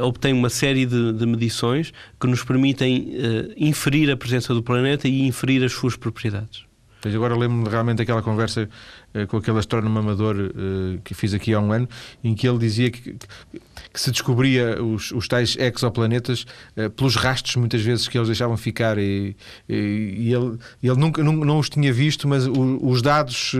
[0.00, 3.14] obtém uma série de, de medições que nos permitem
[3.56, 6.66] inferir a presença do planeta e inferir as suas propriedades.
[7.04, 8.66] Pois agora lembro-me realmente daquela conversa
[9.12, 11.86] eh, com aquele astrónomo amador eh, que fiz aqui há um ano,
[12.24, 13.60] em que ele dizia que, que-
[13.92, 18.96] se descobria os, os tais exoplanetas eh, pelos rastros, muitas vezes, que eles deixavam ficar.
[18.96, 19.36] E,
[19.68, 23.52] e- e ele, ele nunca não, não os tinha visto, mas o- os dados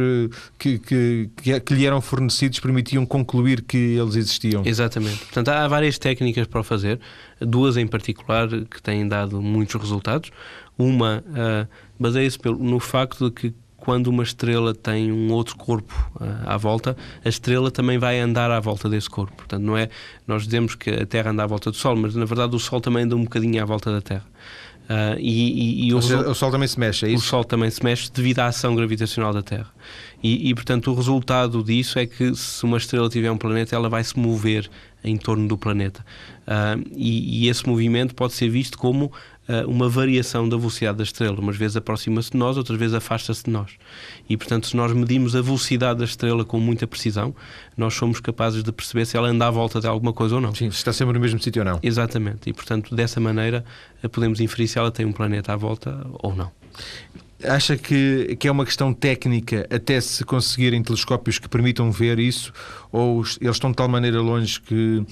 [0.58, 1.28] que, que,
[1.60, 4.62] que, lhe eram fornecidos permitiam concluir que eles existiam.
[4.64, 5.18] Exatamente.
[5.18, 6.98] Portanto, há várias técnicas para o fazer,
[7.38, 10.30] duas em particular que têm dado muitos resultados.
[10.76, 15.92] Uma ah, baseia-se pelo- no facto de que quando uma estrela tem um outro corpo
[16.18, 19.34] ah, à volta, a estrela também vai andar à volta desse corpo.
[19.36, 19.90] Portanto, não é
[20.26, 22.80] nós dizemos que a Terra anda à volta do Sol, mas na verdade o Sol
[22.80, 24.24] também anda um bocadinho à volta da Terra.
[24.88, 27.26] Ah, e, e- e o seja, o Sol também se mexe, é o isso?
[27.26, 29.68] Sol também se mexe devido à ação gravitacional da Terra.
[30.22, 33.90] E, e, portanto, o resultado disso é que se uma estrela tiver um planeta, ela
[33.90, 34.70] vai se mover
[35.02, 36.04] em torno do planeta.
[36.46, 39.12] Ah, e, esse movimento pode ser visto como
[39.66, 41.38] uma variação da velocidade da estrela.
[41.38, 43.72] Umas vezes aproxima-se de nós, outras vezes afasta-se de nós.
[44.28, 47.34] E, portanto, se nós medimos a velocidade da estrela com muita precisão,
[47.76, 50.54] nós somos capazes de perceber se ela anda à volta de alguma coisa ou não.
[50.54, 51.78] Sim, se está sempre no mesmo sítio ou não.
[51.82, 52.48] Exatamente.
[52.48, 53.64] E, portanto, dessa maneira,
[54.02, 56.50] eh, podemos inferir se ela tem um planeta à volta ou não.
[57.42, 62.52] Acha que, que é uma questão técnica até se conseguirem telescópios que permitam ver isso?
[62.90, 65.04] Ou eles estão de tal maneira longe que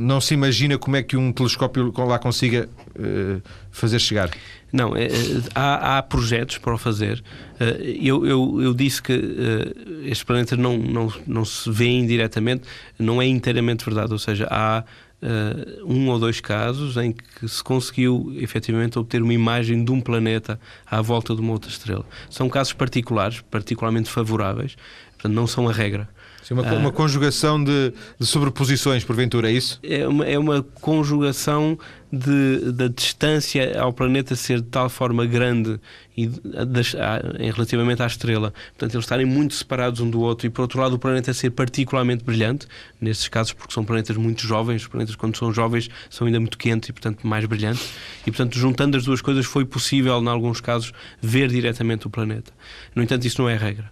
[0.00, 2.68] não se imagina como é que um telescópio lá consiga
[2.98, 3.40] eh,
[3.70, 4.30] fazer chegar?
[4.72, 5.08] Não, é, é,
[5.54, 7.22] há, há projetos para o fazer.
[7.60, 12.64] Eh, Eu, eu, eu disse que eh, estes planetas não, não, não se veem diretamente,
[12.98, 14.12] não é inteiramente verdade.
[14.12, 14.82] Ou seja, há
[15.20, 20.00] eh, um ou dois casos em que se conseguiu efetivamente obter uma imagem de um
[20.00, 22.04] planeta à volta de uma outra estrela.
[22.30, 24.76] São casos particulares, particularmente favoráveis,
[25.12, 26.08] portanto, não são a regra.
[26.42, 29.78] Sim, uma, uma conjugação de, de sobreposições, porventura, é isso?
[29.82, 31.78] é uma, é uma conjugação
[32.12, 35.80] de, da distância ao planeta ser de tal forma grande
[36.16, 38.52] e das- a- em relativamente à estrela.
[38.72, 41.50] Portanto, eles estarem muito separados um do outro e, por outro lado, o planeta ser
[41.50, 42.66] particularmente brilhante,
[43.00, 44.82] nesses casos, porque são planetas muito jovens.
[44.82, 47.88] Os planetas, quando são jovens, são ainda muito quentes e, portanto, mais brilhantes.
[48.26, 52.52] E, portanto, juntando as duas coisas, foi possível, em alguns casos, ver diretamente o planeta.
[52.94, 53.90] No entanto, isso não é regra.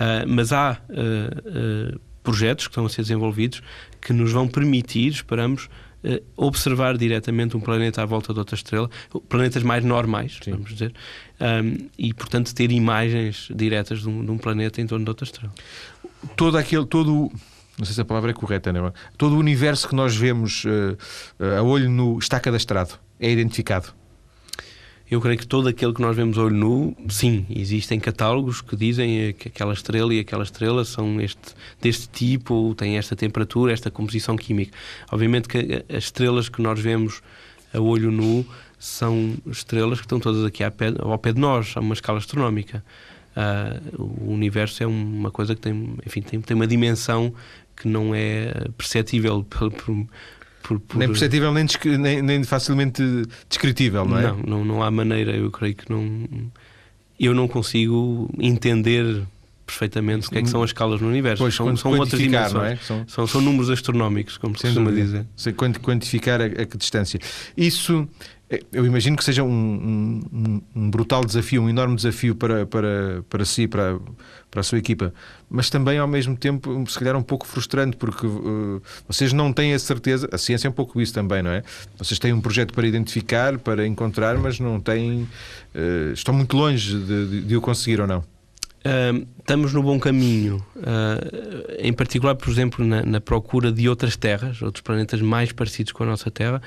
[0.00, 3.62] Ah, mas há ah, ah, projetos que estão a ser desenvolvidos
[4.00, 5.68] que nos vão permitir, esperamos,
[6.34, 8.88] observar diretamente um planeta à volta de outra estrela,
[9.28, 10.52] planetas mais normais, Sim.
[10.52, 10.94] vamos dizer,
[11.38, 15.24] um, e portanto ter imagens diretas de um, de um, planeta em torno de outra
[15.24, 15.52] estrela.
[16.36, 17.30] Todo aquele, todo
[17.78, 18.92] não sei se a palavra é correta, não é?
[19.18, 20.96] Todo o universo que nós vemos uh,
[21.58, 23.92] a olho nu está cadastrado, é identificado.
[25.10, 29.32] Eu creio que todo aquele que nós vemos olho nu, sim, existem catálogos que dizem
[29.32, 34.36] que aquela estrela e aquela estrela são este, deste tipo, têm esta temperatura, esta composição
[34.36, 34.72] química.
[35.10, 37.22] Obviamente que as estrelas que nós vemos
[37.74, 38.46] a olho nu
[38.78, 42.18] são estrelas que estão todas aqui ao pé, ao pé de nós, a uma escala
[42.18, 42.84] astronómica.
[43.36, 47.34] Uh, o universo é uma coisa que tem, enfim, tem, tem uma dimensão
[47.76, 50.06] que não é perceptível por, por
[50.62, 50.98] por, por...
[50.98, 51.66] Nem perceptível, nem,
[51.98, 53.02] nem, nem, facilmente
[53.48, 54.22] descritível, não é?
[54.22, 56.26] Não, não, não há maneira, eu creio que não.
[57.18, 59.22] Eu não consigo entender
[59.70, 61.42] perfeitamente o que é que são as escalas no universo.
[61.42, 62.72] Pois, são, são outras dimensões.
[62.72, 62.76] É?
[62.76, 63.04] São...
[63.06, 63.40] São, são...
[63.40, 65.26] números astronómicos, como se costuma dizer.
[65.82, 67.18] Quantificar a, a que distância.
[67.56, 68.08] Isso
[68.72, 73.44] eu imagino que seja um, um, um, brutal desafio, um enorme desafio para, para, para
[73.44, 73.96] si, para,
[74.50, 75.14] para a sua equipa,
[75.48, 79.72] mas também ao mesmo tempo, se calhar, um pouco frustrante, porque uh, vocês não têm
[79.72, 81.62] a certeza, a ciência é um pouco isso também, não é?
[81.96, 85.28] Vocês têm um projeto para identificar, para encontrar, mas não têm.
[85.72, 88.24] Uh, estão muito longe de, de, de o conseguir ou não.
[88.80, 94.16] Uh, estamos no bom caminho, uh, em particular, por exemplo, na, na, procura de outras
[94.16, 96.62] terras, outros planetas mais parecidos com a nossa Terra.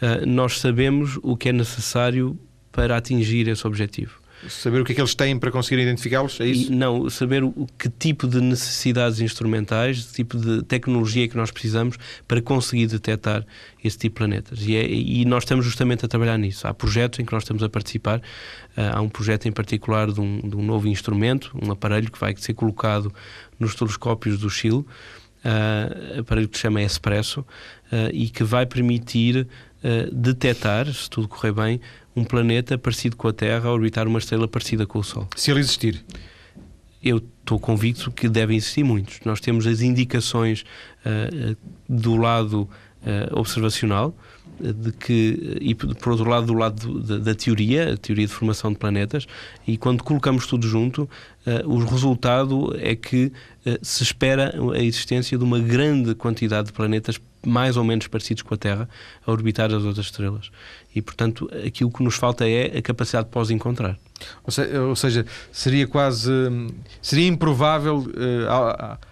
[0.00, 2.36] Uh, nós sabemos o que é necessário
[2.72, 4.21] para atingir esse objetivo.
[4.48, 6.40] Saber o que é que eles têm para conseguir identificá-los?
[6.40, 6.72] É isso?
[6.72, 11.50] E, não, saber o, que tipo de necessidades instrumentais, que tipo de tecnologia que nós
[11.50, 13.46] precisamos para conseguir detectar
[13.82, 14.60] esse tipo de planetas.
[14.62, 16.66] E, é, e nós estamos justamente a trabalhar nisso.
[16.66, 18.18] Há projetos em que nós estamos a participar.
[18.76, 22.18] Uh, há um projeto em particular de um, de um, novo instrumento, um aparelho que
[22.18, 23.12] vai ser colocado
[23.58, 24.84] nos telescópios do Chile,
[25.44, 29.46] uh, aparelho que se chama Espresso, uh, e que vai permitir
[30.12, 31.80] detectar, se tudo correr bem,
[32.14, 35.26] um planeta parecido com a Terra a orbitar uma estrela parecida com o Sol.
[35.36, 36.04] Se ele existir.
[37.02, 39.20] Eu estou convicto que devem existir muitos.
[39.24, 40.64] Nós temos as indicações
[41.04, 41.56] uh,
[41.88, 42.68] do lado
[43.02, 44.14] uh, observacional,
[44.62, 48.78] de que, e por outro lado, do lado da, teoria, a teoria de formação de
[48.78, 49.26] planetas,
[49.66, 53.32] e quando colocamos tudo junto, uh, o resultado é que
[53.66, 58.42] uh, se espera a existência de uma grande quantidade de planetas mais ou menos parecidos
[58.44, 58.88] com a Terra
[59.26, 60.50] a orbitar as outras estrelas.
[60.94, 63.98] E, portanto, aquilo que nos falta é a capacidade de pós-encontrar.
[64.44, 66.30] Ou seja, seria quase.
[67.00, 67.98] seria improvável.
[67.98, 69.11] Uh,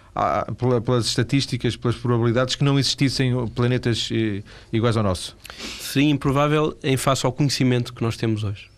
[0.83, 5.37] pelas estatísticas, pelas probabilidades, que não existissem planetas eh, iguais ao nosso?
[5.79, 8.69] Seria improvável em face ao conhecimento que nós temos hoje.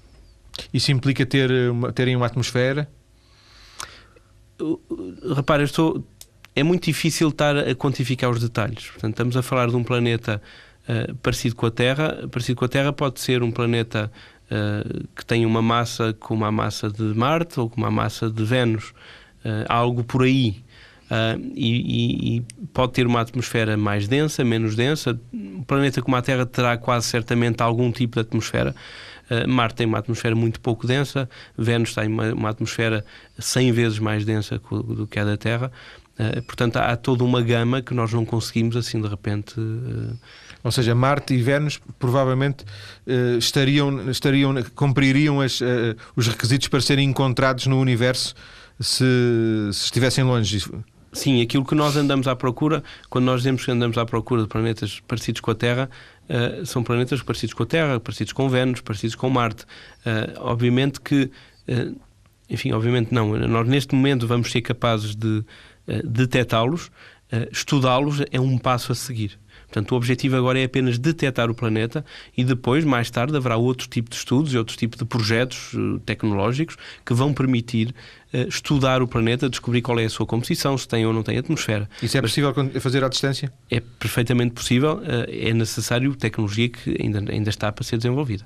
[0.73, 2.87] Isso implica ter uma, terem uma atmosfera?
[5.35, 6.05] Repara, estou,
[6.55, 8.87] é muito difícil estar a quantificar os detalhes.
[8.91, 10.41] Portanto, estamos a falar de um planeta
[10.87, 12.27] uh, parecido com a Terra.
[12.31, 14.11] Parecido com a Terra pode ser um planeta
[14.45, 18.43] uh, que tem uma massa como a massa de Marte ou como a massa de
[18.43, 18.93] Vênus.
[19.43, 20.63] Uh, algo por aí.
[21.13, 22.41] Uh, e, e,
[22.73, 25.19] pode ter uma atmosfera mais densa, menos densa.
[25.31, 28.73] Um planeta como a Terra terá quase certamente algum tipo de atmosfera.
[29.29, 33.05] Uh, Marte tem uma atmosfera muito pouco densa, Vênus tem uma, uma atmosfera
[33.37, 35.71] 100 vezes mais densa do que a da Terra.
[36.17, 39.53] Uh, portanto, há toda uma gama que nós não conseguimos assim de repente.
[40.63, 42.65] Ou seja, Marte e Vênus provavelmente
[43.37, 45.59] estariam, estariam, cumpririam as,
[46.15, 48.33] os requisitos para serem encontrados no universo
[48.79, 49.03] se,
[49.73, 50.63] se estivessem longe.
[51.13, 54.47] Sim, aquilo que nós andamos à procura, quando nós dizemos que andamos à procura de
[54.47, 55.89] planetas parecidos com a Terra,
[56.27, 59.63] uh, são planetas parecidos com a Terra, parecidos com Vênus, parecidos com Marte.
[59.63, 61.29] Uh, obviamente que,
[61.69, 61.95] uh,
[62.49, 65.43] enfim, obviamente não, nós neste momento vamos ser capazes de
[66.05, 66.89] detectá-los,
[67.51, 69.37] estudá-los é um passo a seguir.
[69.73, 72.05] Portanto, o objetivo agora é apenas detectar o planeta
[72.37, 75.99] e depois, mais tarde, haverá outro tipo de estudos e outro tipo de projetos uh,
[76.01, 77.87] tecnológicos que vão permitir
[78.31, 81.39] uh, estudar o planeta, descobrir qual é a sua composição, se tem ou não tem
[81.39, 81.89] atmosfera.
[82.03, 83.51] Isso é Mas, possível fazer à distância?
[83.67, 84.97] É perfeitamente possível.
[84.97, 88.45] Uh, é necessário tecnologia que ainda, ainda está para ser desenvolvida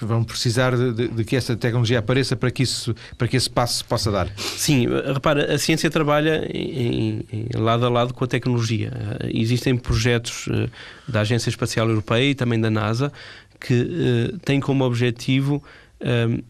[0.00, 3.48] vão precisar de, de, de, que essa tecnologia apareça para que, isso, para que esse
[3.48, 4.28] passo se possa dar.
[4.36, 8.92] Sim, repara, a ciência trabalha em, em, lado a lado com a tecnologia.
[9.32, 10.68] Existem projetos eh,
[11.06, 13.12] da Agência Espacial Europeia e também da NASA
[13.60, 15.62] que uh, têm como objetivo
[16.00, 16.42] eh,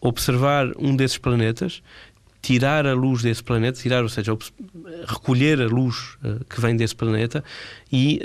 [0.00, 1.80] observar um desses planetas,
[2.42, 4.36] tirar a luz desse planeta, tirar, ou seja,
[5.06, 6.16] recolher a luz
[6.48, 7.44] que vem desse planeta
[7.92, 8.20] e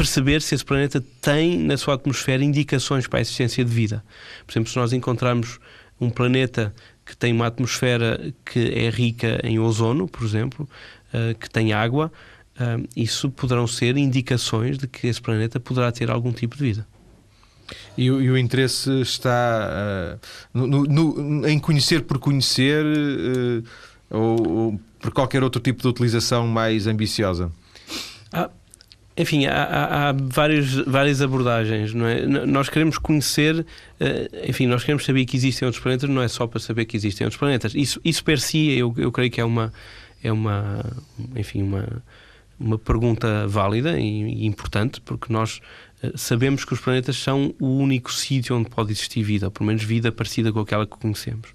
[0.00, 4.02] perceber se esse planeta tem na sua atmosfera indicações para a existência de vida.
[4.46, 5.60] Por exemplo, se nós encontrarmos
[6.00, 10.66] um planeta que tem uma atmosfera que é rica em ozono, por exemplo,
[11.12, 12.10] uh, que tem água,
[12.56, 16.86] uh, isso poderão ser indicações de que esse planeta poderá ter algum tipo de vida.
[17.94, 20.18] E, e o interesse está
[20.54, 23.62] uh, no, no, em conhecer por conhecer uh,
[24.08, 27.52] ou, ou, por qualquer outro tipo de utilização mais ambiciosa?
[28.32, 28.48] Ah,
[29.20, 32.24] enfim, há, há, há várias, várias abordagens, não é?
[32.26, 33.66] Nós queremos conhecer, uh,
[34.48, 37.26] enfim, nós queremos saber que existem outros planetas, não é só para saber que existem
[37.26, 37.74] outros planetas.
[37.74, 39.72] Isso, isso per si, eu, eu creio que é uma,
[40.22, 40.84] é uma,
[41.36, 42.02] enfim, uma,
[42.58, 45.60] uma pergunta válida e, e importante, porque nós
[46.02, 49.66] uh, sabemos que os planetas são o único sítio onde pode existir vida, ou pelo
[49.66, 51.50] menos vida parecida com aquela que conhecemos.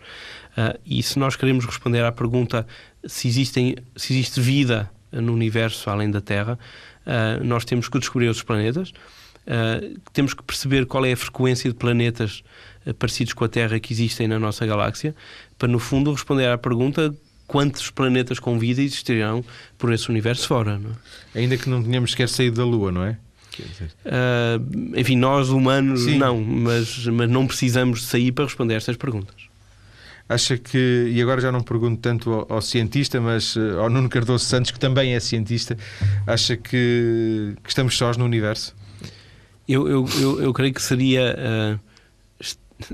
[0.56, 2.67] Uh, e se nós queremos responder à pergunta
[3.06, 6.60] se, existem, se existe vida no universo além da Terra,
[7.06, 11.70] uh, nós temos que descobrir outros planetas, uh, temos que perceber qual é a frequência
[11.70, 12.44] de planetas
[12.86, 15.15] uh, parecidos com a Terra que existem na nossa galáxia,
[15.58, 17.15] para no fundo responder à pergunta
[17.48, 19.44] quantos planetas com vida existirão
[19.78, 20.82] por esse universo fora.
[21.34, 21.39] É?
[21.39, 23.18] Ainda que não tenhamos sequer saído da Lua, não é?
[24.98, 26.18] Enfim, nós humanos Sim.
[26.18, 29.44] não, mas, mas não precisamos sair para responder a estas perguntas.
[30.27, 34.09] Acha que, e agora já não pergunto tanto ao, ao, cientista, mas uh, ao Nuno
[34.09, 35.77] Cardoso Santos, que também é cientista,
[36.25, 38.75] acha que, que estamos sós no universo?
[39.67, 41.79] Eu, eu, eu, eu creio que seria.
[41.79, 41.79] Uh,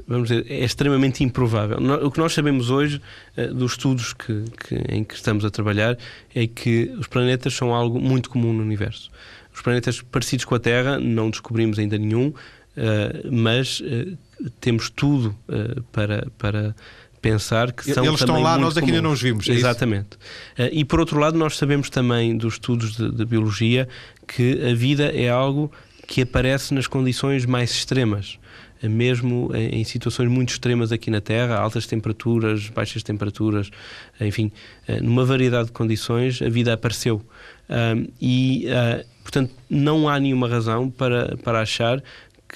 [0.06, 1.78] vamos dizer, é extremamente improvável.
[2.04, 3.02] O que nós sabemos hoje
[3.38, 5.98] uh, dos estudos que, que, em que estamos a trabalhar
[6.36, 9.10] é que os planetas são algo muito comum no universo.
[9.54, 12.34] Os planetas parecidos com a Terra não descobrimos ainda nenhum,
[13.30, 13.84] mas
[14.62, 15.36] temos tudo
[15.92, 16.74] para, para
[17.22, 19.48] pensar que são Eles estão lá, nós aqui ainda não os vimos.
[19.48, 20.16] É Exatamente.
[20.58, 23.88] Uh, e por outro lado, nós sabemos também dos estudos de, de, biologia
[24.28, 25.72] que a vida é algo
[26.08, 28.40] que aparece nas condições mais extremas.
[28.84, 33.68] Uh, mesmo em, situações muito extremas aqui na Terra, altas temperaturas, baixas temperaturas,
[34.20, 34.52] uh, enfim,
[35.02, 37.22] numa variedade de condições, a vida apareceu.
[38.20, 38.66] e,
[39.24, 42.04] portanto, não há nenhuma razão para, para achar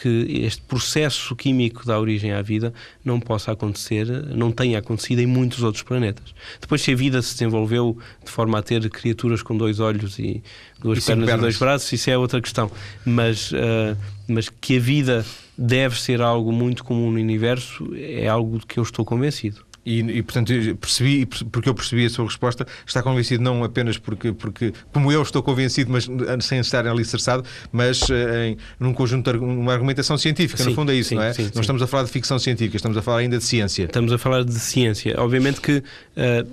[0.01, 4.05] que este processo químico da origem à vida não possa acontecer,
[4.36, 6.36] não tenha acontecido em muitos outros planetas.
[6.60, 10.43] Depois, se a vida se desenvolveu de forma a ter criaturas com dois olhos e
[10.79, 12.69] duas e pernas, pernas, e dois braços, isso é outra questão.
[13.05, 15.25] Mas, uh, mas que a vida
[15.58, 19.64] deve ser algo muito comum no universo é algo de que eu estou convencido.
[19.86, 24.34] E, e, portanto, percebi, porque eu percebi a sua resposta, está convencido não apenas porque,
[24.34, 26.08] porque como eu estou convencido, mas
[26.43, 30.91] sem estar alicerçado, mas eh, em, num conjunto de uma argumentação científica, sim, no fundo
[30.91, 31.34] é isso, sim, não é?
[31.34, 33.84] Sim, não estamos a falar de ficção científica, estamos a falar ainda de ciência.
[33.84, 35.15] Estamos a falar de ciência.
[35.19, 36.50] Obviamente que uh,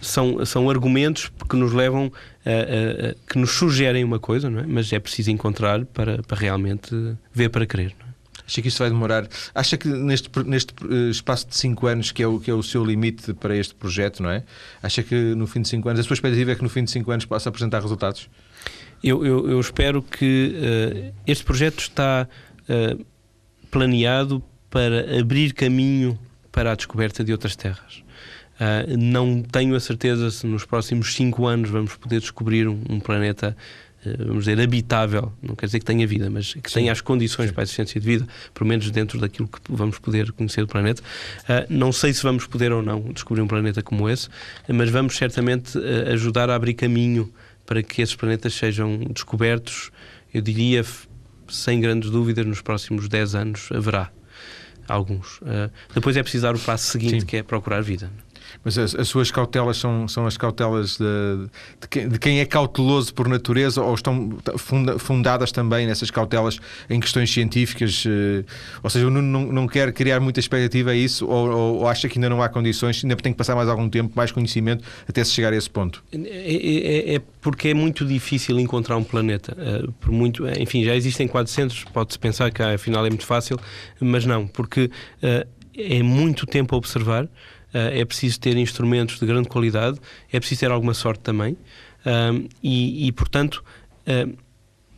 [0.00, 2.12] são, são argumentos que nos levam,
[2.44, 4.66] a, a, que nos sugerem uma coisa, não é?
[4.66, 6.90] mas é preciso encontrar para, para realmente
[7.32, 7.94] ver para crer.
[8.46, 9.26] Acha que isto vai demorar?
[9.54, 12.62] Acha que neste, neste eh, espaço de 5 anos, que é, o, que é o
[12.62, 14.44] seu limite para este projeto, não é?
[14.82, 16.90] Acha que no fim de 5 anos, a sua expectativa é que no fim de
[16.90, 18.28] 5 anos possa apresentar resultados?
[19.02, 22.28] Eu, eu, eu espero que uh, este projeto está
[22.68, 23.04] uh,
[23.70, 26.18] planeado para abrir caminho
[26.50, 28.02] para a descoberta de outras terras.
[28.54, 33.00] Uh, não tenho a certeza se nos próximos 5 anos vamos poder descobrir um, um
[33.00, 33.56] planeta
[34.18, 36.80] vamos dizer, habitável, não quer dizer que tenha vida, mas que Sim.
[36.80, 37.54] tenha as condições Sim.
[37.54, 41.02] para a existência de vida, pelo menos dentro daquilo que vamos poder conhecer do planeta.
[41.42, 44.28] Uh, não sei se vamos poder ou não descobrir um planeta como esse,
[44.68, 47.32] mas vamos certamente uh, ajudar a abrir caminho
[47.66, 49.90] para que esses planetas sejam descobertos,
[50.32, 50.84] eu diria,
[51.48, 54.10] sem grandes dúvidas, nos próximos 10 anos haverá
[54.88, 55.38] alguns.
[55.38, 57.26] Uh, depois é preciso dar o passo seguinte, Sim.
[57.26, 58.10] que é procurar vida.
[58.62, 61.48] Mas as, as, suas cautelas são, são as cautelas de,
[61.80, 64.38] de, quem, de, quem, é cauteloso por natureza ou estão
[64.98, 68.04] fundadas também nessas cautelas em questões científicas?
[68.06, 68.44] Eh,
[68.82, 71.88] ou seja, o Nuno não, não quer criar muita expectativa a isso ou, ou, ou,
[71.88, 74.84] acha que ainda não há condições, ainda tem que passar mais algum tempo, mais conhecimento
[75.08, 76.02] até se chegar a esse ponto?
[76.12, 79.56] É, é, é, é porque é muito difícil encontrar um planeta.
[79.58, 83.58] Uh, por muito, enfim, já existem 400, pode-se pensar que afinal é muito fácil,
[84.00, 84.90] mas não, porque
[85.76, 87.28] é muito tempo a observar.
[87.74, 89.98] Eh, é preciso ter instrumentos de grande qualidade,
[90.32, 91.56] é preciso ter alguma sorte também,
[92.62, 93.64] e, e, portanto,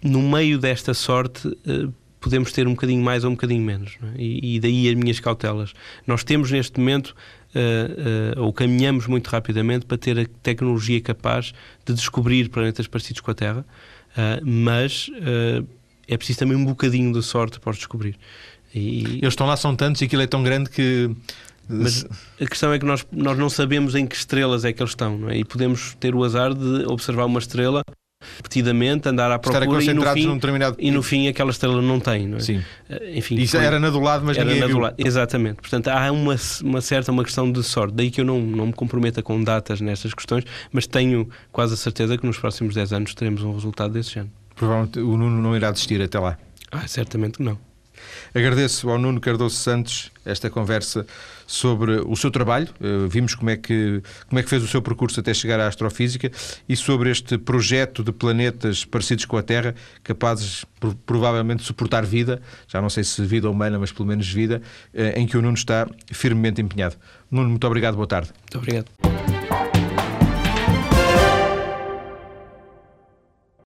[0.02, 1.88] no meio desta sorte eh,
[2.20, 3.98] podemos ter um bocadinho mais ou um bocadinho menos.
[4.02, 4.20] É?
[4.20, 5.72] E, e, daí as minhas cautelas.
[6.06, 7.14] Nós temos neste momento,
[7.54, 11.52] uh, uh, ou caminhamos muito rapidamente para ter a tecnologia capaz
[11.84, 15.10] de descobrir planetas parecidos com a Terra, uh, mas
[16.08, 18.16] é preciso também um bocadinho de sorte para os descobrir.
[18.74, 19.18] E...
[19.22, 21.10] Eles estão lá, são tantos e aquilo é tão grande que
[21.68, 22.04] mas
[22.40, 25.28] a questão é que nós, nós não sabemos em que estrelas é que eles estão,
[25.28, 25.38] é?
[25.38, 27.82] E podemos ter o azar de observar uma estrela
[28.36, 30.76] repetidamente, andar à procura e no, fim, determinado...
[30.78, 32.40] e no fim aquela estrela não tem, não é?
[32.40, 32.62] Sim.
[32.88, 34.76] Eh, Enfim, Isso foi- era na do lado, mas era ninguém viu.
[34.76, 34.94] do lado.
[34.98, 35.56] Exatamente.
[35.56, 37.94] Portanto, há uma, uma certa uma questão de sorte.
[37.94, 41.76] Daí que eu não, não me comprometa com datas nestas questões, mas tenho quase a
[41.76, 44.32] certeza que nos próximos 10 anos teremos um resultado desse género.
[44.54, 46.38] Provavelmente o Nuno não irá desistir até lá.
[46.72, 47.58] Ah, certamente que não.
[48.34, 51.06] Agradeço ao Nuno Cardoso Santos esta conversa
[51.46, 52.68] sobre o seu trabalho.
[52.80, 55.66] Eh, Vimos como é, que, como é que fez o seu percurso até chegar à
[55.68, 56.30] astrofísica
[56.68, 62.04] e sobre este projeto de planetas parecidos com a Terra, capazes pro- provavelmente de suportar
[62.04, 64.60] vida, já não sei se vida humana, mas pelo menos vida,
[64.92, 66.96] eh, em que o Nuno está firmemente empenhado.
[67.30, 68.30] Nuno, muito obrigado, boa tarde.
[68.42, 69.85] Muito obrigado.